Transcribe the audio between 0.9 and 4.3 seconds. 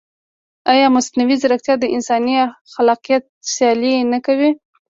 مصنوعي ځیرکتیا د انساني خلاقیت سیالي نه